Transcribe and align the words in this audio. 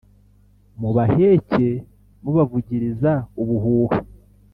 mubaheke 0.79 1.67
mubavugiriza 2.21 3.11
ubuhuha 3.41 3.97